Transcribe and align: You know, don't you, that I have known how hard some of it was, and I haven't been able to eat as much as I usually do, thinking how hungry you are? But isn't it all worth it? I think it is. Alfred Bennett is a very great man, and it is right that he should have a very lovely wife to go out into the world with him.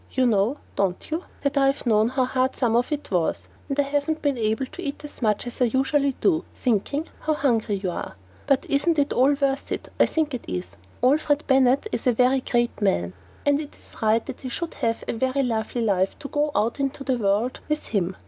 You 0.09 0.25
know, 0.25 0.57
don't 0.75 1.11
you, 1.11 1.25
that 1.43 1.57
I 1.59 1.67
have 1.67 1.85
known 1.85 2.09
how 2.09 2.25
hard 2.25 2.55
some 2.55 2.75
of 2.75 2.91
it 2.91 3.11
was, 3.11 3.47
and 3.69 3.79
I 3.79 3.83
haven't 3.83 4.23
been 4.23 4.35
able 4.35 4.65
to 4.65 4.81
eat 4.81 5.05
as 5.05 5.21
much 5.21 5.45
as 5.45 5.61
I 5.61 5.65
usually 5.65 6.13
do, 6.19 6.43
thinking 6.55 7.05
how 7.19 7.35
hungry 7.35 7.75
you 7.75 7.91
are? 7.91 8.15
But 8.47 8.65
isn't 8.67 8.97
it 8.97 9.13
all 9.13 9.33
worth 9.33 9.71
it? 9.71 9.89
I 9.99 10.07
think 10.07 10.33
it 10.33 10.45
is. 10.47 10.75
Alfred 11.03 11.43
Bennett 11.45 11.85
is 11.91 12.07
a 12.07 12.13
very 12.13 12.41
great 12.41 12.81
man, 12.81 13.13
and 13.45 13.61
it 13.61 13.77
is 13.77 14.01
right 14.01 14.25
that 14.25 14.41
he 14.41 14.49
should 14.49 14.73
have 14.73 15.03
a 15.07 15.13
very 15.13 15.43
lovely 15.43 15.85
wife 15.85 16.17
to 16.17 16.27
go 16.29 16.49
out 16.55 16.79
into 16.79 17.03
the 17.03 17.17
world 17.19 17.59
with 17.69 17.89
him. 17.89 18.15